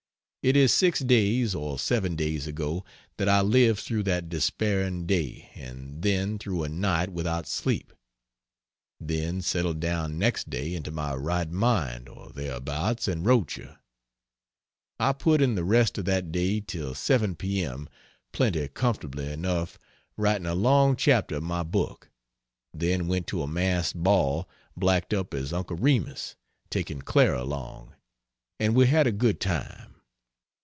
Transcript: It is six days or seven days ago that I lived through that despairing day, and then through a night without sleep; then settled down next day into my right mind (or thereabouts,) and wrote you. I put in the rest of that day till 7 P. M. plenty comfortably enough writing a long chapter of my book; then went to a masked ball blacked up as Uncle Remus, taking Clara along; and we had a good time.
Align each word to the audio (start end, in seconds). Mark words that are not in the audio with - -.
It 0.43 0.57
is 0.57 0.73
six 0.73 1.01
days 1.01 1.53
or 1.53 1.77
seven 1.77 2.15
days 2.15 2.47
ago 2.47 2.83
that 3.17 3.29
I 3.29 3.41
lived 3.41 3.81
through 3.81 4.01
that 4.05 4.27
despairing 4.27 5.05
day, 5.05 5.51
and 5.53 6.01
then 6.01 6.39
through 6.39 6.63
a 6.63 6.67
night 6.67 7.09
without 7.11 7.45
sleep; 7.45 7.93
then 8.99 9.43
settled 9.43 9.79
down 9.79 10.17
next 10.17 10.49
day 10.49 10.73
into 10.73 10.89
my 10.89 11.13
right 11.13 11.47
mind 11.51 12.09
(or 12.09 12.31
thereabouts,) 12.31 13.07
and 13.07 13.23
wrote 13.23 13.55
you. 13.55 13.75
I 14.99 15.13
put 15.13 15.43
in 15.43 15.53
the 15.53 15.63
rest 15.63 15.99
of 15.99 16.05
that 16.05 16.31
day 16.31 16.59
till 16.59 16.95
7 16.95 17.35
P. 17.35 17.63
M. 17.63 17.87
plenty 18.31 18.67
comfortably 18.67 19.31
enough 19.31 19.77
writing 20.17 20.47
a 20.47 20.55
long 20.55 20.95
chapter 20.95 21.35
of 21.35 21.43
my 21.43 21.61
book; 21.61 22.09
then 22.73 23.07
went 23.07 23.27
to 23.27 23.43
a 23.43 23.47
masked 23.47 24.01
ball 24.01 24.49
blacked 24.75 25.13
up 25.13 25.35
as 25.35 25.53
Uncle 25.53 25.77
Remus, 25.77 26.35
taking 26.71 27.01
Clara 27.03 27.43
along; 27.43 27.93
and 28.59 28.73
we 28.73 28.87
had 28.87 29.05
a 29.05 29.11
good 29.11 29.39
time. 29.39 29.87